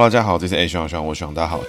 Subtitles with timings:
[0.00, 1.60] 大家好，这是 A 徐徐，我徐大家好。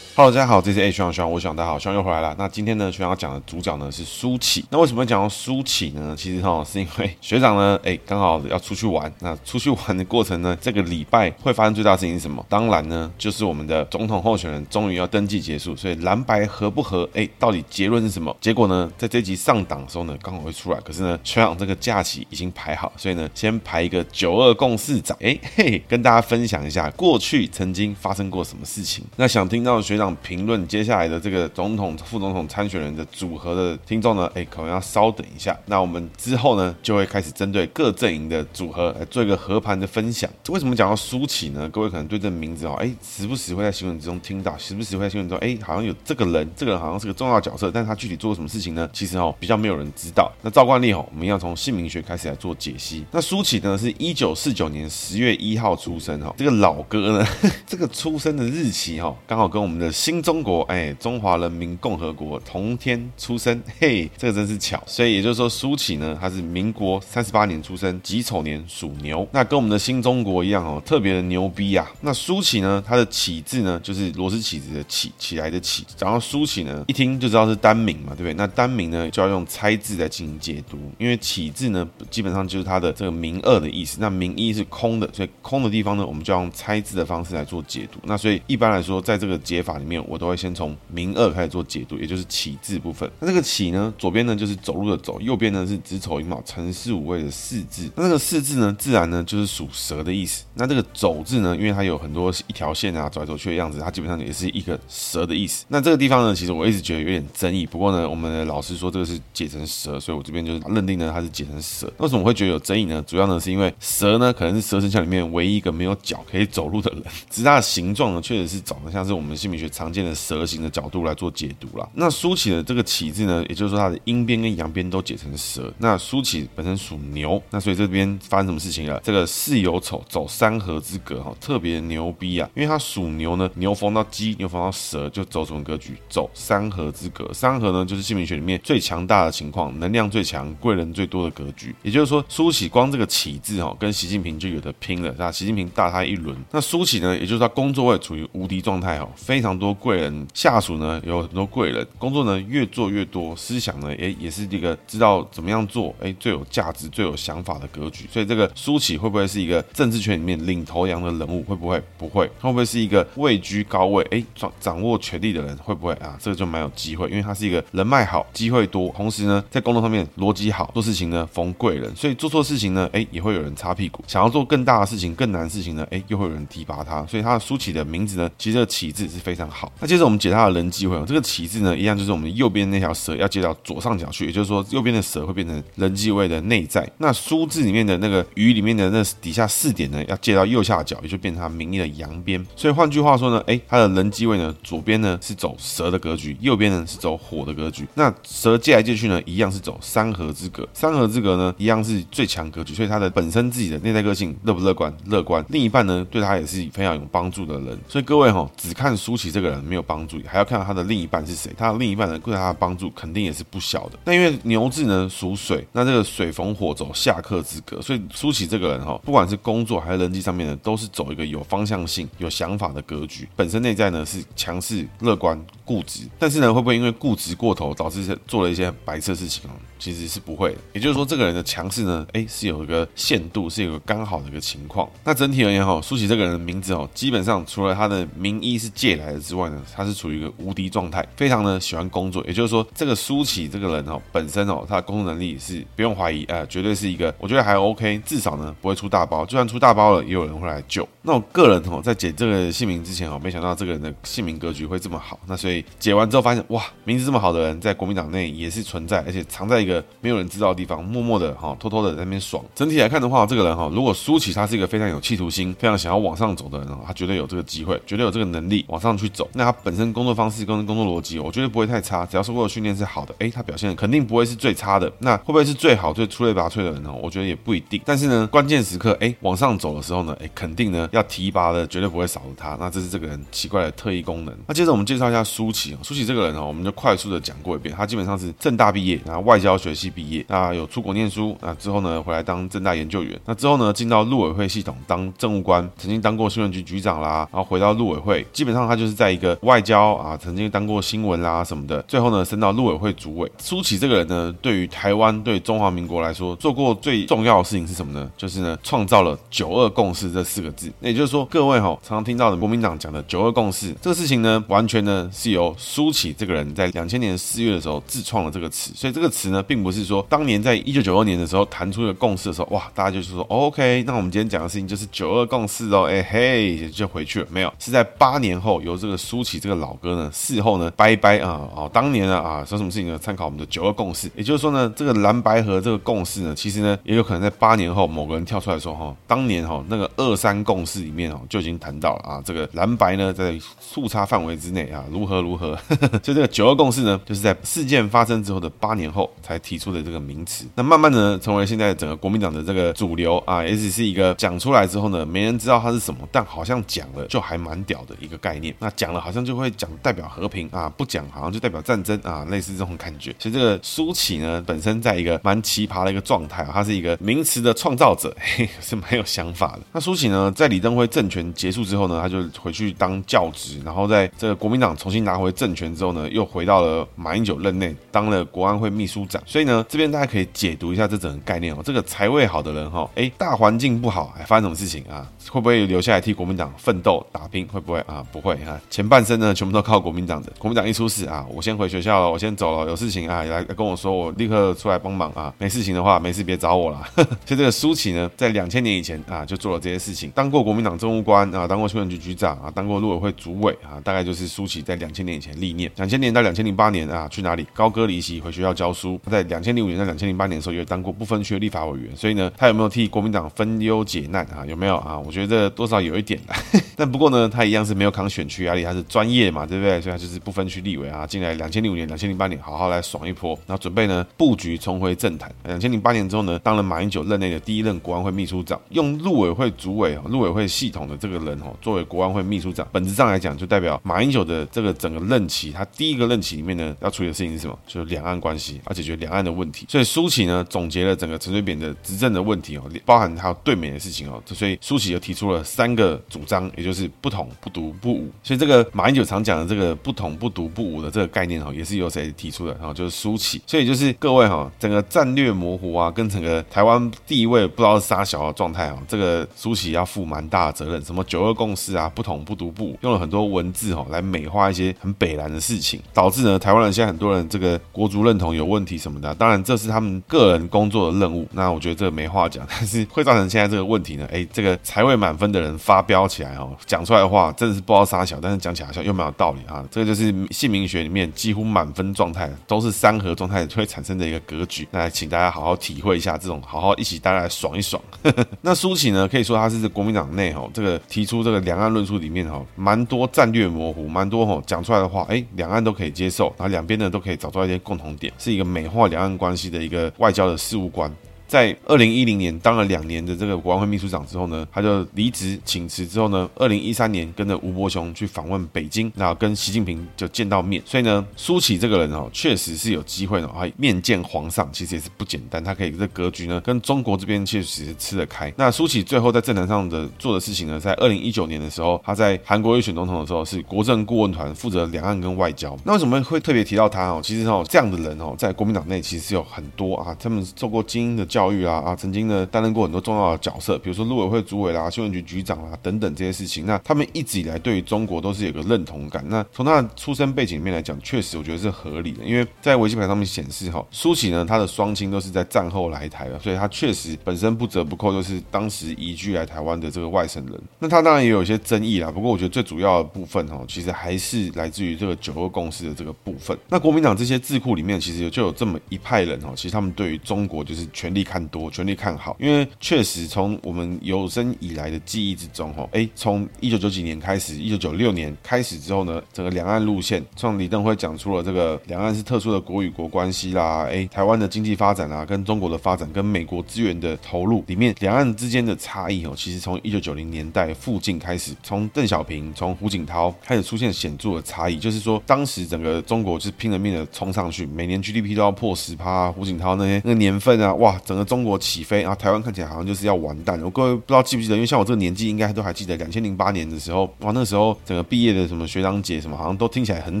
[0.16, 2.32] Hello，大家好，这是 A 学长学长，我是学长，大家好，学长又回来了。
[2.38, 4.64] 那今天呢，学长要讲的主角呢是苏启。
[4.70, 6.14] 那为什么要讲到苏启呢？
[6.16, 9.12] 其实哈，是因为学长呢，哎，刚好要出去玩。
[9.18, 12.46] 那出去玩的过程呢，这个礼拜会发生最大事情是什么？
[12.48, 15.74] 当然呢，就是我们的总统候选人终于要登记结束。
[15.74, 17.10] 所以蓝白合不合？
[17.12, 18.36] 哎，到底结论是什么？
[18.40, 20.78] 结果呢，在这集上档的时候呢，刚好会出来。
[20.82, 29.04] 可是呢，学长这个假期已经排好，所以呢，先排一个九二共识仔，哎嘿，跟大家分享一下过去曾经发生过什么事情。
[29.16, 30.03] 那想听到学长。
[30.22, 35.56] 评论接下来的这个总统、副总统参选人的组合的听众呢，哎，可能要稍等一下。
[35.66, 40.28] 那我们之后呢，就会开始针对各阵营的组合来做一个合盘的分享。
[40.48, 41.68] 为什么讲到苏乞呢？
[41.68, 48.88] 各位可能对这个名字哦，哎，时不时会在新闻之中听到，时不时会在新闻中，哎，好像有这个人，这个人好像是个重要角色，但是他具体做了什么事情呢？
[48.92, 50.32] 其实哦，比较没有人知道。
[50.42, 53.04] 那照惯例哦，我们要从姓名学开始来做解析。
[53.10, 57.26] 那苏乞呢，是一九四九年十月一号出生哈，这个老哥呢，
[57.66, 64.82] 这个出生的日期哈，刚好跟我们的新中国哎，中华人民共和国同天出生， 嘿，这个真是巧。
[64.88, 69.26] 所以也就是说，苏乞呢，他是民国三十八年出生，己丑年属牛。
[69.30, 71.88] 那跟我们的新中国一样哦，特别的牛逼啊。
[72.00, 75.86] 那苏乞呢，他的乞字呢，就是螺丝起子的起，起来的起。
[76.00, 78.34] 然后苏乞呢，一听就知道是单名嘛，对不对？
[78.34, 83.98] 那单名呢，就要用猜字来进行解读，因为乞字呢，基本上就是它的这个名二的意思。
[84.00, 88.00] 那名一是空的，所以空的地方呢，我们就要用猜字的方式来做解读。
[88.02, 90.34] 那所以一般来说，在这个解法里面，我都会。
[90.44, 93.10] 先从名二开始做解读，也就是起字部分。
[93.20, 97.90] 那这个起呢，左边呢就是走路的走，右边呢是子丑寅卯辰巳午未的巳字。
[97.96, 100.44] 那这个巳字呢，自然呢就是属蛇的意思。
[100.54, 105.64] 那这个走字呢，因为它有很多一条线啊，走来走去的样子，它基本上也是一个蛇的意思。
[105.68, 107.64] 那这个地方呢，其实我一直觉得有点争议。
[107.64, 111.90] 不过呢，我们的老师说这个是解成蛇，所以我这边就是认定呢它是解成蛇。
[111.98, 113.02] 为什么会觉得有争议呢？
[113.06, 120.14] 主要呢是因为蛇呢可能是蛇生肖里面唯一一个没有脚可以走路的人，只是它的形状呢确实是长得像是我们姓名学常见的。
[120.14, 121.86] 蛇形的角度来做解读了。
[121.94, 125.70] 那苏乞的这个乞字呢，也就是说它的阴边跟阳边都解成蛇。
[125.78, 128.98] 那苏乞本身属牛，那所以这边发生什么事情了？
[129.04, 132.48] 这个巳酉丑走三合之格哈，特别牛逼啊！
[132.54, 135.94] 因为它属牛呢，牛逢到鸡，牛逢到蛇，就走什么格局？
[136.08, 137.30] 走三合之格。
[137.34, 141.74] 三合呢，就是姓名学里面最强大的情况，能量最强，贵人最多的格局。
[141.82, 145.32] 也就是说，苏乞光这个乞字哈，跟习近平就有得拼了，是吧？
[145.32, 146.36] 习近平大他一轮。
[146.50, 150.26] 那苏乞呢，也就是他工作位处于无敌状态哈，非常多多贵人。
[150.34, 158.06] 下属呢有很多贵人，工作呢越做越多，思想呢也也是一个知道怎么样做，哎，最有价值、最有想法的格局。
[158.12, 161.42] 所以这个苏乞会不会是一个政治圈里面领头羊的人物？
[161.44, 161.82] 会不会？
[161.96, 162.30] 不会。
[162.40, 165.56] 会不会是一个位居高位，哎，掌掌握权力的人？
[165.58, 166.18] 会不会啊？
[166.20, 174.04] 这个就蛮有机会，因为他是一个人脉好、机会多，同时呢在工作上面逻辑好，做事情呢逢贵人，所以做错事情呢，哎，也会有人擦屁股。
[174.06, 177.04] 想要做更大的事情、更难的事情呢，哎，又会有人提拔他。
[177.06, 179.72] 所以他的苏乞的名字呢，其实这个乞字是非常好。
[179.80, 180.44] 那接着我们解他。
[180.54, 186.88] 人机会哦，这个旗字呢，一样就是我们右边那条蛇要接到左上角去，也就是说，右边的蛇会变成人机位的内在。
[186.98, 192.44] 那书字里面的那个鱼里面的那底下四点呢，要接到右下角，也就变成它名义的阳边。
[192.54, 197.84] 所以换句话说呢，哎，它的人机位呢，左边呢是走蛇的格局，右边呢是走火的格局。
[197.94, 202.74] 那蛇借来借去呢，一样是走三合之格，三合之格呢，一样是最强格局。
[202.74, 204.94] 所以它的本身自己的内在个性乐不乐观？
[205.06, 205.42] 乐观。
[205.48, 207.76] 另一半呢，对他也是非常有帮助的人。
[207.88, 213.98] 所以各位哈、哦，只看苏乞这个个人没有帮助，还要看到他的另一半是谁，他的另一半呢，对他的帮助肯定也是不小的。
[214.04, 223.28] 那因为牛字呢属水，那这个水逢火走下克之格，所以苏乞这个人哈，不管是工作还是人际上面呢，都是走一个有方向性、有想法的格局。
[223.36, 229.54] 本身内在呢是强势、乐观、固执，但是呢会不会因为固执过头，导致做了一些白色事情哦？
[229.78, 230.58] 其实是不会的。
[230.72, 234.88] 也就是说，这个人的强势呢，哎，是有一个限度，是有个刚好的一个情况。
[235.04, 242.22] 那整体而言哈，舒淇这个人的名字哦，基本上除了他的名医是借来的之外呢，他是处于一个无敌状态，非常的喜欢工作。
[242.26, 250.86] 也就是说，这个苏起这个人哦，本身哦，他的工作能力是不用怀疑，呃，绝对是一个，我觉得还 OK，至少呢不会出大包，就算出大包了，也有人会来救。
[251.02, 255.18] 那我个人哦，在解这个姓名之前哦，没想到这个人的姓名格局会这么好。
[255.26, 262.44] 那所以解完之后发现，哇，名字这么好的人，在国民党内也是存在，而且藏在一个没有人知道的地方，默默的哈，偷偷的在那边爽。
[262.54, 269.26] 整体来看的话，这个人哈，如果苏起他是一个非常有企图心、非常想要往上走的人哦，他绝对有这个机会，绝对有这个能力往上去走。
[269.32, 274.92] 那他本身工作方式跟工作逻辑，我觉得不会太差，只要受过的训练是好的，诶，他表现肯定不会是最差的。
[274.98, 276.92] 那会不会是最好、最出类拔萃的人呢？
[277.02, 277.80] 我觉得也不一定。
[277.84, 282.56] 但是呢，关键时刻，诶，往上走的时候呢，诶，肯定呢要提拔的绝对不会少了他。
[282.58, 284.34] 那这是这个人奇怪的特异功能。
[284.46, 285.76] 那接着我们介绍一下舒淇。
[285.82, 287.74] 舒淇这个人哦，我们就快速的讲过一遍。
[287.74, 303.30] 他基本上是政大毕业，然后外交学系毕业，那有出国念书，那之后呢回来当政大研究员，那之后呢进到陆委会系统当政务官，曾经当过新闻局局长啦，然后回到陆委会，基本上他就是在在一个外交啊，曾经当过新闻啦什么的，最后呢升到陆委会主委。
[303.36, 308.10] 苏启这个人呢，对于台湾对中华民国来说，做过最重要的事情是什么呢？
[308.16, 310.72] 就是呢创造了九二共识这四个字。
[310.80, 318.72] 那也就是说，各位哈、哦、常常听到的国民党讲的九二共识这个事情呢，完全呢是由苏启这个人在两千年四月的时候自创了这个词。
[318.74, 327.26] 所以这个词呢，并不是说当年在一九九二年的时候谈出一个共识的时候，哇，大家就是说、OK，那我们今天讲的事情就是九二共识哦，哎嘿，就回去了。
[327.30, 332.98] 没有，是在八年后由这个苏起这个老哥呢，事后呢拜拜啊，哦，当年呢啊，说什么事情呢？
[332.98, 345.56] 参考我们的九二共识，也就是说呢，这个蓝白和这个共识呢，其实呢，也有可能在八年后某个人跳出来说哈，当年哈那个二三共识里面哦就已经谈到了啊，这个蓝白呢在速差范围之内啊，如何如何，
[346.02, 350.44] 所以这个九二共识呢，就是在事件发生之后的八年后才提出的这个名词。
[350.54, 358.54] 那慢慢的，成为现在整个国民党的这个主流啊，也只是一个讲出来之后呢，没人知道它是什么，但好像讲了就还蛮屌的一个概念。
[358.58, 363.14] 那讲讲了好像就会讲代表和平啊，不讲好像就代表战争啊，类似这种感觉。
[363.18, 369.60] 其实这个苏起呢，本身在一个蛮奇葩的一个状态啊，他是一个名词的创造者， 嘿，是蛮有想法的。
[369.72, 379.22] 那苏起呢，在李登辉政权结束之后呢，他就回去当教职，然后在这个国民党重新拿回政权之后呢，又回到了马英九任内当了国安会秘书长。
[379.24, 381.62] 所以呢，这边大家可以解读一下这整个概念哦。
[381.64, 385.10] 这个财位好的人哈，哎，大环境不好，还发生什么事情啊？
[385.30, 387.46] 会不会留下来替国民党奋斗打拼？
[387.48, 388.04] 会不会啊？
[388.12, 390.32] 不会啊，前半生呢，全部都靠国民党的。
[390.36, 395.32] 国民党一出事啊，我先回学校了，我先走了，有事情啊，来跟我说，我立刻出来帮忙啊。
[395.38, 396.84] 没事情的话，没事别找我了。
[396.96, 405.70] 所以这个苏启呢，在两千年以前啊，就做了这些事情，当过国民党政务官啊，当过新闻局局长啊，当过陆委会主委啊，大概就是苏启在两千年以前历练。
[405.76, 407.46] 两千年到两千零八年啊，去哪里？
[407.54, 409.00] 高歌离席回学校教书。
[409.08, 411.96] 在两千零五年到两千零八年的时候，也当过不分区的立法委员。
[411.96, 414.44] 所以呢，他有没有替国民党分忧解难啊？
[414.48, 414.98] 有没有啊？
[414.98, 416.34] 我觉得多少有一点啦。
[416.74, 419.80] 但不过呢，他一样是没有扛选区压力，他是专业嘛，对不对？
[419.80, 425.32] 所以他就是不分区立委啊，进来两千零五年、两千零八年，好好来爽一波，然后准备呢布局重回政坛。
[425.44, 437.58] 两千零八年之后呢，当了马英九任内的第一任国安会秘书长，用陆委会主委、陆委会系统的这个人哦，作为国安会秘书长，本质上来讲，就代表马英九的这个整个任期，他第一个任期里面呢，要处理的事情是什么？
[437.66, 439.66] 就是两岸关系，要解决两岸的问题。
[439.68, 448.10] 所以苏起呢，总结了整个陈水扁的执政的问题哦，包含还有对美的事情哦，所以苏起又提出了三个主张，也就是不统、不独、不武。
[448.22, 452.52] 所以这个马英九常讲的这个不统、不独、不武的这个概念哈，也是由谁提出的？
[452.54, 453.40] 然后就是苏起。
[453.46, 460.84] 所以就是各位哈，整个战略模糊啊，跟整个台湾地位不知道是啥小的状态啊，这个苏起要负蛮大的责任。
[460.84, 469.14] 什么九二共识啊，不统、不独、不武，用了很多文字哈来美化一些很北蓝的事情，导致呢台湾人现在很多人这个国族认同有问题什么的。
[469.14, 472.46] 当然这是他们个人工作的任务，那我觉得这个没话讲。
[472.50, 474.06] 但是会造成现在这个问题呢？
[474.12, 479.64] 哎，这个财位满分的人发飙起来哦，讲出来的话真的是不知道啥小，但是讲起来好像又蛮有道理啊。
[479.70, 484.66] 这个就是姓名学里面几乎满分状态都是三合状态会产生的一个格局。
[484.70, 487.82] 那请大家好好体会一下这种，好好一起大家来爽一爽。
[488.42, 500.92] 那苏起呢，可以说他是国民党内哈这个提出这个两岸论述里面哈蛮多战略模糊，蛮多哈讲出来的话，哎，两岸都可以接受，然后两边呢都可以找到一些共同点，是一个美化两岸关系的一个外交的事务官。
[501.26, 510.62] 在二零一零年当了两年的这个国安会秘书长之后呢，他就离职请辞之后呢，二零一三年跟着吴伯雄去访问北京，然后跟习近平就见到面。
[510.66, 515.42] 所以呢，苏起这个人哦，确实是有机会哦，还面见皇上，其实也是不简单。
[515.42, 518.32] 他可以这格局呢，跟中国这边确实是吃得开。
[518.36, 525.56] 那苏起最后在政坛上的做的事情呢，在二零一九年的时候，他在韩国瑜选总统的时候是国政顾问团负责两岸跟外交。
[525.64, 527.00] 那为什么会特别提到他哦？
[527.02, 531.08] 其实哦，这样的人哦，在国民党内其实是有很多啊，他们受过精英的。
[531.14, 536.44] 教育啊啊，曾经呢担任过很多重要的角色，比如说陆委会主委啦、新闻局局长啦等等这些事情。
[536.44, 539.04] 那他们一直以来对于中国都是有个认同感。
[539.08, 550.42] 那从他的出生背景里面来讲，确实我觉得是合理的，因为在维基百科上面显示哈，苏起呢他的双亲都是在战后来台的，所以他确实本身不折不扣就是当时移居来台湾的这个外省人。
[550.58, 556.36] 那他当然也有一些争议啦，不过我觉得最主要的部分哈，其实还是来自于这个九二共识的这个部分。
[556.48, 593.44] 那国民党这些智库里面，其实就有这么一派人哦，其实他们对于中国就是全力看多，全力看好，因为确实从我们有生以来的记忆之中哈，哎，从一九九几年开始，一九九六年开始之后呢，整个两岸路线，从李登辉讲出了这个两岸是特殊的国与国关系啦，哎，台湾的经济发展啊，跟中国的发展，跟美国资源的投入里面，两岸之间的差异哦，其实从一九九零年代附近开始，从邓小平，从胡锦涛开始出现显著的差异，就是说当时整个中国是拼了命的冲上去，每年 GDP 都要破十趴，胡锦涛那些那个年份啊，哇，整整个中国起飞，然后台湾看起来好像就是要完蛋了。
[593.44, 600.00] 我各位不知道记不记得，因为像我这个年纪，应该都还记得两千零八年的时候，哇，那时候整个毕业的什么学长姐什么，好像都听起来很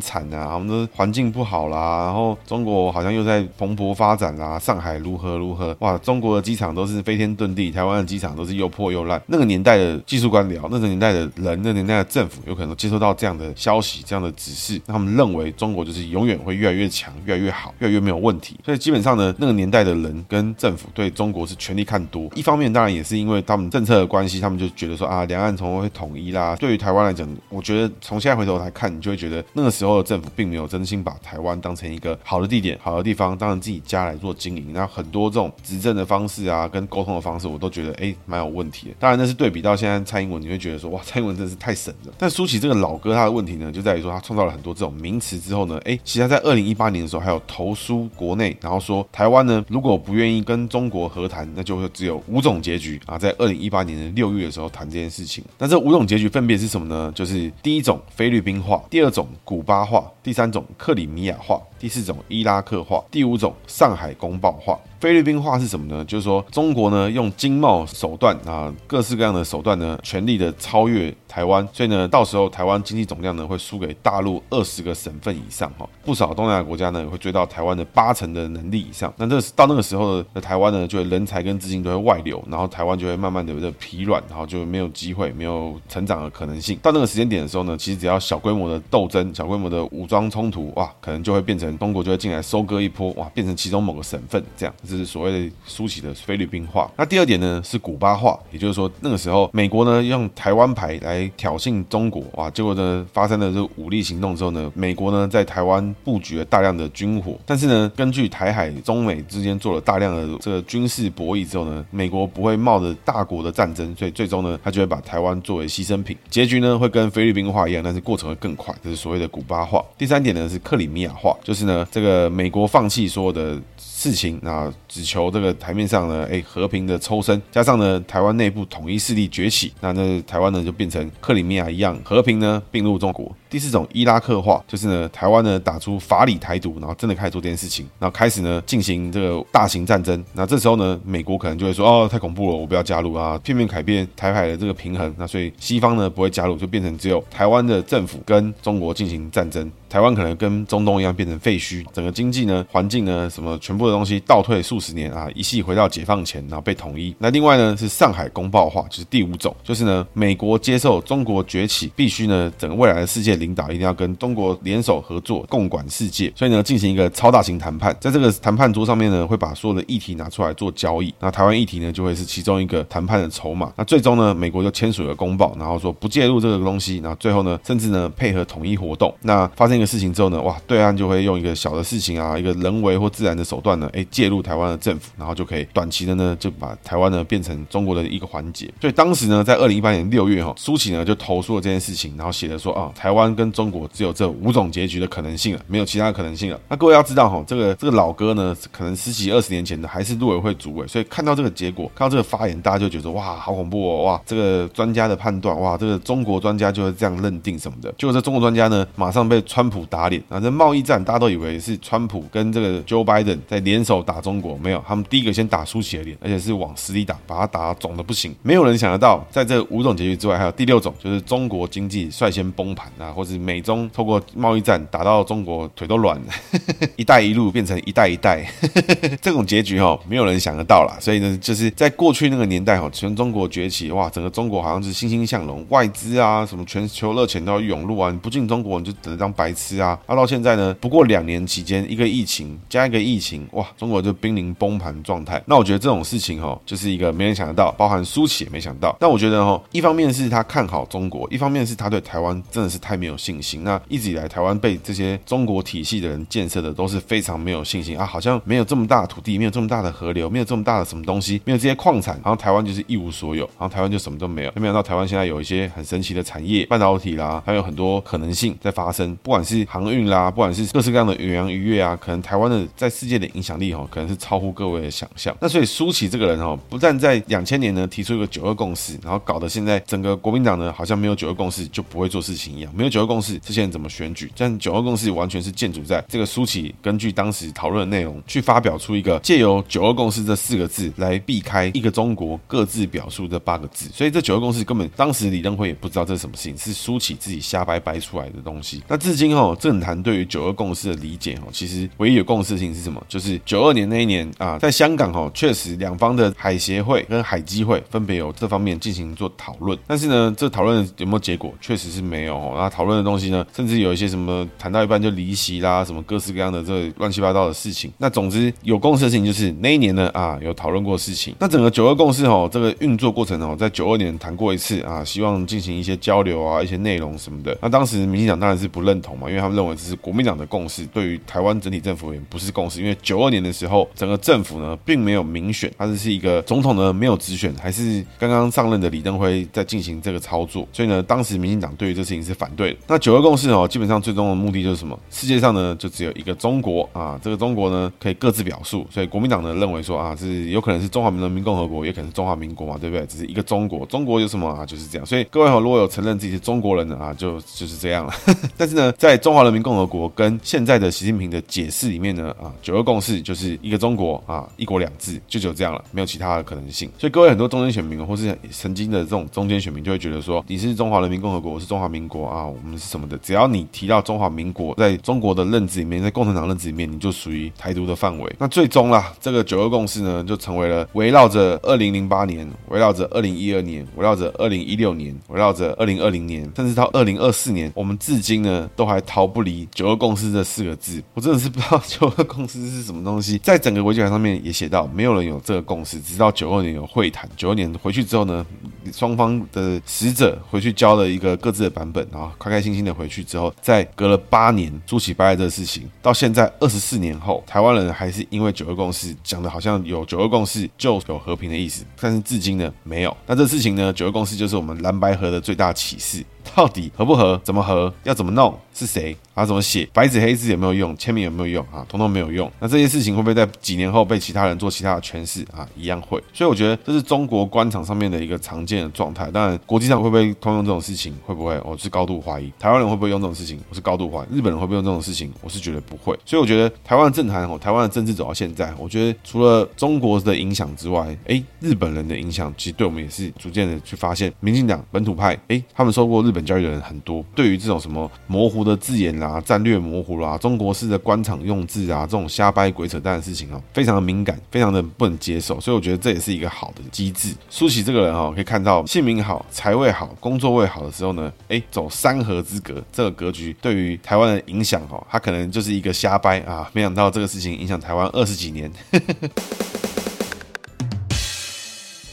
[0.00, 9.20] 惨啊，我们的环境不好啦，然后中国好像又在蓬勃发展啦，上海如何如何，哇，中国的机场都是飞天遁地，台湾的机场都是又破又烂。
[9.26, 18.56] 那个年代的技术官僚，那个年代的人，那个年代的政府，有可能接收到这样的消息、这样的指示，那他们认为中国就是永远会越来越强、越来越好、越来越没有问题。
[18.64, 22.28] 所以基本上呢，那个年代的人跟政府对中国是全力看多。
[22.34, 26.56] 一方面当然也是因为他们政策的关系，他们就觉得说啊，两岸从会统一啦。
[26.56, 34.72] 对于台湾来讲，我觉得从现在回头来看，你就会觉得那个时候的政府并没有真心把台湾当成一个好的地点、好的地方，当成自己家来做经营。
[34.72, 38.94] 那很多这种执政的方式啊，跟沟通的方式，我都觉得哎，蛮有问题的。
[38.98, 42.12] 当然那是对比到现在蔡英文，你会觉得说哇，蔡英文真的是太神了。
[42.18, 53.16] 但苏起这个老哥他的问题呢，就在于说他创造了很多这种名词之后呢，哎，其实他在二零一八年的时候还有投书国内，然后说台湾呢如果不愿意跟中国和谈，那就会只有五种结局啊。
[53.16, 55.44] 在二零一八年的六月的时候谈这件事情。
[55.56, 57.12] 那这五种结局分别是什么呢？
[57.14, 64.78] 就是第一种菲律宾化，第二种古巴化，第三种克里米亚化，第四种伊拉克化，第五种上海公报化。
[64.98, 66.02] 菲律宾化是什么呢？
[66.06, 79.12] 就是说中国呢用经贸手段啊，各式各样的手段呢，全力的超越台湾，所以呢，到时候台湾经济总量呢会输给大陆二十个省份以上哈，不少东南亚国家呢也会追到台湾的八成的能力以上。
[79.18, 86.78] 那这到那个时候的台湾呢，就会人才跟资金都会外流，然后台湾就会慢慢的的疲软，然后就没有机会，没有成长的可能性。
[86.80, 94.74] 到那个时间点的时候呢，其实只要小规模的斗争、小规模的武装冲突，哇，可能就会变成中国就会进来收割一波，哇，变成其中某个省份这样。
[94.88, 96.90] 这是所谓的苏起的菲律宾化。
[96.96, 119.84] 那第二点呢是古巴化，也就是说那个时候美国呢用台湾牌来挑衅中国，哇，结果呢发生了这个武力行动之后呢，美国呢在台湾布局了大量的军火，但是呢根据台海中美之间做了大量的这个军事博弈之后呢，美国不会冒着大国的战争，所以最终呢他就会把台湾作为牺牲品，结局呢会跟菲律宾化一样，但是过程会更快，这是所谓的古巴化。
[119.96, 123.58] 第三点呢是克里米亚化，就是呢这个美国放弃所有的。
[123.76, 133.34] 事情啊，只求这个台面上呢，哎，和平的抽身，加上呢，台湾内部统一势力崛起，那那台湾呢就变成克里米亚一样，和平呢并入中国。
[133.54, 140.24] 第四种伊拉克化，就是呢，台湾呢打出法理台独，然后真的开始做这件事情，然后开始呢进行这个大型战争。
[140.32, 145.14] 那这时候呢，美国可能就会说，哦，太恐怖了，我不要加入啊，片面改变台海的这个平衡。
[145.16, 149.70] 那所以西方呢不会加入，就变成只有台湾的政府跟中国进行战争。
[149.88, 157.14] 台湾可能跟中东一样变成废墟，整个经济呢、环境呢、什么全部的东西倒退数十年啊，一系回到解放前，然后被统一。
[157.20, 166.32] 那另外呢是上海公报化，就是第五种，就是呢美国接受中国崛起，必须呢整个未来的世界领导一定要跟中国联手合作，共管世界。
[166.34, 171.12] 所以呢进行一个超大型谈判，在这个谈判桌上面呢会把所有的议题拿出来做交易。
[171.20, 173.72] 那台湾议题呢就会是其中一个谈判的筹码。
[173.76, 176.98] 那最终呢美国就签署了公报，然后说不介入这个东西。
[176.98, 179.14] 然后最后呢甚至呢配合统一活动。
[179.22, 188.72] 那发生一个事情之后呢，哇，对岸就会用一个小的事情啊，一个人为或自然的手段呢，哎，介入台湾的政府，然后就可以短期的呢，就把台湾呢变成中国的一个环节。
[188.80, 196.58] 所以当时呢，在二零一八年六月哈，苏起呢就投诉了这件事情，然后写的说啊，台湾跟中国只有这五种结局的可能性了，没有其他可能性了。
[196.68, 207.92] 那各位要知道哈，这个这个老哥呢，可能十几二十年前的还是陆委会主委，所以看到这个结果，看到这个发言，大家就觉得哇，好恐怖哦，哇，这个专家的判断，哇，这个中国专家就是这样认定什么的。
[207.98, 210.14] 结果这中国专家呢，马上被川普打脸。
[210.28, 210.40] 啊！
[210.40, 218.34] 这贸易战，大家都以为是川普跟这个 Joe Biden 在联手打中国，没有，他们第一个先打输起的脸，而且是往死里打，把他打肿的不行。
[218.42, 226.32] 没有人想得到，在这五种结局之外，还有第六种，就是中国经济率先崩盘啊，或者美中透过贸易战打到中国腿都软了，
[226.96, 228.44] 一带一路变成一带一带，
[229.22, 230.98] 这种结局哈，没有人想得到啦。
[231.00, 239.98] 所以呢，就是在过去那个年代哈，全中国崛起，哇，整个中国好像是欣欣向荣，外资啊，什么全球热钱都要涌入啊，你不进中国你就等着当白痴啊。
[240.06, 245.40] 啊，到现在呢，不过两年期间，一个疫情加一个疫情，哇，中国就濒临崩盘状态。
[245.46, 248.96] 那我觉得这种事情哈，就是一个没人想得到，包含苏企也没想到。
[248.98, 253.62] 但我觉得哈，一方面是他看好中国，一方面是他对台湾真的是太没有信心。
[253.64, 264.52] 那一直以来，台湾被这些中国体系的人建设的都是非常没有信心啊，好像没有这么大的土地，没有这么大的河流，没有这么大的什么东西，没有这些矿产，然后台湾就是一无所有，然后台湾就什么都没有。
[264.54, 275.36] 没想到台湾现在有一些很神奇的产业，半导体啦，还有很多可能性在发生，不管是航运啦，不管是各式各样的远洋渔业啊，可能台湾的在世界的影响力哈，可能是超乎各位的想象。
[275.40, 284.30] 那所以苏起这个人哈，不但在两千年呢提出一个九二共识，然后搞得现在整个国民党呢好像没有九二共识就不会做事情一样，没有九二共识，这些人怎么选举？
[284.36, 298.80] 但九二共识完全是建筑在这个苏起根据当时讨论的内容去发表出一个借由九二共识这四个字来避开一个中国各自表述这八个字，所以这九二共识根本当时李登辉也不知道这是什么事情，是苏起自己瞎掰掰出来的东西。
[298.86, 303.04] 那至今哦政坛对于九二共识的理解哦，其实唯一有共识性是什么？
[303.08, 311.52] 就是九二年那一年啊，在香港哈确实两方的海协会跟海基会分别有这方面进行做讨论，但是呢，这讨论有没有结果？
[311.60, 312.54] 确实是没有哦。
[312.56, 317.90] 那讨讨论的东西呢，甚至有一些什么谈到一半就离席啦，什么各式各样的这乱七八糟的事情。
[317.96, 321.34] 那总之有共识的事情就是那一年呢啊有讨论过事情。
[321.38, 327.56] 那整个九二共识哦，这个运作过程哦，在九二年谈过一次啊，希望进行一些交流啊，一些内容什么的。
[327.62, 332.82] 那当时民进党当然是不认同嘛，因为他们认为这是国民党的共识，对于台湾整体政府而言不是共识。
[332.82, 340.68] 因为九二年的时候，整个政府呢并没有民选，它只是一个总统呢没有直选，还是刚刚上任的李登辉在进行这个操作。
[340.70, 342.73] 所以呢，当时民进党对于这事情是反对。
[342.86, 344.98] 那九二共识哦，基本上最终的目的就是什么？
[345.10, 348.86] 世界上呢就只有一个中国啊，这个中国呢可以各自表述。
[348.90, 353.06] 所以国民党呢认为说啊，是有可能是中华人民共和国，也可能是中华民国嘛，对不对？
[353.06, 354.64] 只是一个中国，中国有什么啊？
[354.66, 355.06] 就是这样。
[355.06, 358.12] 所以各位哈，如果有承认自己是中国人的啊，就就是这样了。
[358.56, 366.90] 但是呢，在中华人民共和国跟现在的习近平的解释里面呢，啊，九二共识就是一个中国啊，一国两制，就只有这样了，没有其他的可能性。
[366.98, 373.18] 所以各位很多中间选民或是曾经的这种中间选民就会觉得说，你是中华人民共和国，我是中华民国啊，我我们是什么的？
[373.18, 378.36] 只要你提到中华民国，在中国的认知里面，在共产党认知里面，你就属于台独的范围。
[378.38, 391.02] 那最终啦，这个九二共识呢，就成为了围绕着二零零八年，围绕着二零一二年，围绕着二零一六年，围绕着二零二零年，甚至到二零二四年，我们至今呢都还逃不离九二共识这四个字。
[391.12, 398.46] 我真的是不知道九二共识是什么东西，在整个维基百科上面也写到，没有人有这个共识，直到九二年有会谈，九二年回去之后呢，
[398.90, 413.16] 双方的使者回去交了一个各自的版本，然后开心心的回去之后，在隔了八年，苏起败这个事情，到现在二十四年后，台湾人还是因为九二共识讲的好像有九二共识就有和平的意思，但是至今呢没有。
[413.26, 416.24] 那这事情呢，九二共识就是我们蓝白河的最大启示。
[416.54, 417.40] 到底合不合？
[417.42, 417.92] 怎么合？
[418.04, 418.56] 要怎么弄？
[418.72, 419.16] 是谁？
[419.34, 419.44] 啊？
[419.44, 419.88] 怎么写？
[419.92, 420.96] 白纸黑字有没有用？
[420.96, 421.66] 签名有没有用？
[421.72, 422.50] 啊，统统没有用。
[422.60, 425.44] 那这些事情会不会在几年后被其他人做其他的诠释？
[425.52, 426.22] 啊，一样会。
[426.32, 429.28] 所以我觉得这是中国官场上面的一个常见的状态。
[429.32, 431.12] 当然，国际上会不会通用这种事情？
[431.26, 431.60] 会不会？
[431.64, 432.52] 我是高度怀疑。
[432.58, 433.58] 台湾人会不会用这种事情？
[433.68, 434.36] 我是高度怀疑。
[434.36, 435.32] 日本人会不会用这种事情？
[435.40, 436.16] 我是觉得不会。
[436.24, 457.34] 所以我觉得台湾政坛哦，台湾的政治走到现在，我觉得除了中国的影响之外，哎，日本人的影响其实对我们也是逐渐的去发现，民进党本土派，哎，他们受过日本教育的人很多，对于这种什么模糊的字眼啦、战略模糊啦、中国式的官场用字啊，这种瞎掰鬼扯淡的事情哦，非常的敏感，非常的不能接受，所以我觉得这也是一个好的机制。
[457.48, 468.70] 苏起这个人哦，可以看到姓名好、财位好、工作位好的时候呢，哎，走三合之格，这个格局对于台湾的影响哦，他可能就是一个瞎掰啊，没想到这个事情影响台湾二十几年。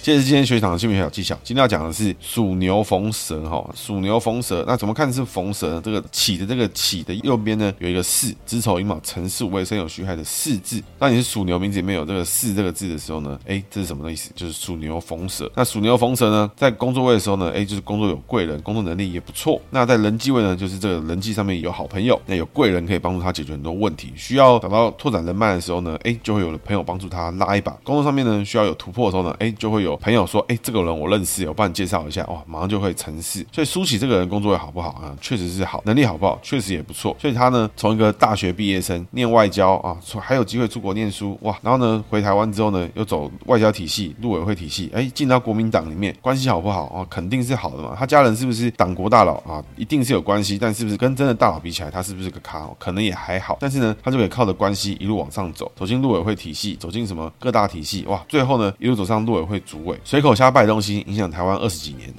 [0.02, 5.82] 接着今天学长的姓名学小技巧，今天要讲的是属牛逢蛇哈，属牛逢蛇，那怎么看是逢蛇呢？
[5.86, 10.82] 这个起的这个起的右边呢，有一个巳，子丑寅卯辰巳午未申酉戌亥的巳字。
[10.98, 14.32] 当你是属牛名字里面有这个巳这个字的时候呢，哎，这是什么意思？
[14.34, 15.52] 就是属牛逢蛇。
[15.56, 19.62] 那属牛逢蛇呢，在工作位的时候呢，哎，就是工作有贵人，工作能力也不错。
[19.70, 24.12] 那在人际位呢，就是这个人际上面有好朋友，那有贵人可以帮助他解决很多问题。
[24.16, 27.72] 需要找到拓展人脉的时候呢，哎，就会有了朋友帮助他拉一把。
[27.84, 29.91] 工作上面呢，需要有突破的时候呢，哎，就会有。
[29.92, 33.46] 有朋友说，哎，这个人我认识，我帮你介绍一下，哇，马上就会成事。
[33.52, 35.16] 所以舒淇这个人工作也好不好啊？
[35.20, 36.40] 确实是好，能力好不好？
[36.42, 37.16] 确实也不错。
[37.20, 47.06] 所以他呢，从一个大学毕业生念外交啊，还有机会出国念书，哇，然后呢，回台湾之后呢，又走外交体系、陆委会体系，哎，进到国民党里面，关系好不好啊？
[47.10, 47.96] 肯定是好的嘛。
[47.98, 49.64] 他家人是不是党国大佬啊？
[49.76, 52.70] 一定是有关系，但是不是跟真的大佬比起来，他是不是个咖？
[52.80, 53.58] 可能也还好。
[53.60, 62.14] 但是呢，他就可以靠着关系一路往上走，走进陆委会体系，走进什么各大体系，哇，最后呢，一路走上陆委会主委，随口瞎拜东西，影响台湾二十几年。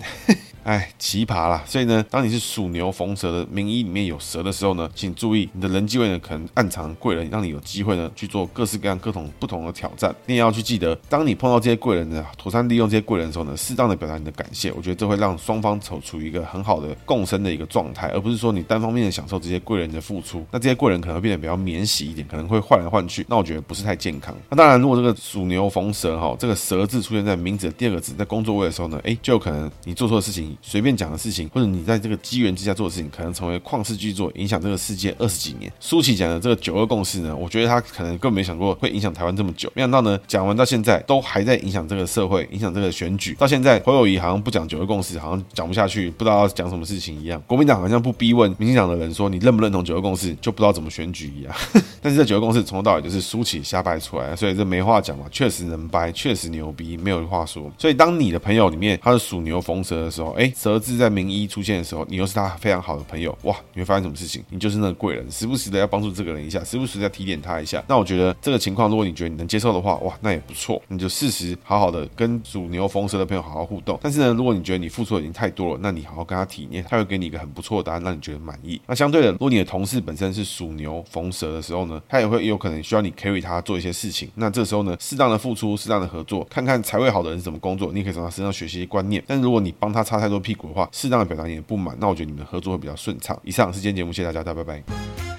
[0.65, 1.63] 哎，奇葩啦！
[1.67, 10.15] 所以呢，当你是属牛逢蛇的名医里面有蛇的时候呢，请注意你的人际位呢，可能暗藏贵人，让你有机会呢去做各式各样、各种不同的挑战。
[10.27, 14.71] 你也要去记得，当你碰到这些贵人呢，妥善利用这些贵人的时候呢，适当的表达你的感谢。
[14.73, 20.47] 我觉得这会让双方处处于一个很好的共生的一个状态，而不是说你单方面的享受这些贵人的付出。
[20.53, 23.27] 那这些贵人可能会变得比较免洗一点，可能会换来换去。
[23.29, 24.33] 那我觉得不是太健康。
[24.49, 31.49] 那当然，如果这个属牛逢蛇哈，这个蛇字出现在名字的第二个字，在工作位的时候呢，哎，就有可能你做错的事情，随便讲的事情。
[31.49, 35.71] 或者你在这个机缘之下做的事情，可能成为旷世巨作，影响这个世界二十几年。
[35.81, 43.35] 舒淇讲的这个九二共识呢，我觉得他可能根本没想过会影响台湾这么久，没想到呢，讲完到现在都还在影响这个社会，影响这个选举。
[43.35, 47.43] 到现在侯友宜好像不讲九二共识，好像讲不下去，不知道要讲什么事情一样。
[47.47, 51.55] 国民党好像不逼问民进党的人说你认不认同九二共识，就不知道怎么选举一样。
[52.01, 57.71] 但是这九二共识从头到尾就是舒淇瞎掰出来，所以这没话讲嘛，确实能掰，确实牛逼，没有话说。
[57.79, 63.55] 所以当你的朋友里面他是属牛逢蛇的时候，哎，蛇字在名医出现的时候，你又是他非常好的朋友，哇！
[63.75, 64.43] 你会发生什么事情？
[64.51, 67.83] 你就是那个贵人，时不时的要帮助这个人一下，时不时的要提点他一下。
[67.89, 70.81] 那我觉得这个情况，如果你觉得你能接受的话，哇，那也不错。
[70.89, 73.99] 你就适时好好的跟属牛逢蛇的朋友好好互动。
[74.03, 78.81] 但是呢，如果你觉得你付出的已经太多了，那你好好跟他体验，他会给你一个很不错的答案，让你觉得满意。
[78.87, 84.31] 那相对的，如果你的同事本身是属牛逢蛇的时候呢，他也会有可能需要你 carry 他做一些事情。
[84.35, 89.23] 那这时候呢，适当的付出，适当的合作，看看财位好的人怎么工作，你可以从他身上学习观念。
[89.27, 93.39] 但如果你帮他擦太做屁股的话，适当的表达你的不满，那我觉得你们合作会比较顺畅。
[93.45, 95.32] 以上是今天节目，谢谢大家，大家拜拜。